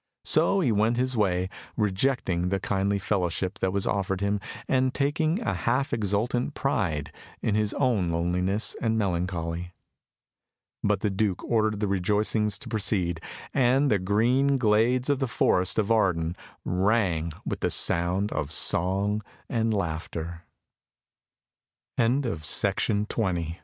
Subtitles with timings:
[0.25, 1.47] So he went his way,
[1.77, 7.11] rejecting the kindly fellowship that was offered him, and taking a half exultant pride
[7.43, 9.73] in his own loneliness and melancholy.
[10.83, 13.21] But the Duke ordered the rejoicings to proceed,
[13.53, 17.59] and the green glades of the Forest of Arden rang with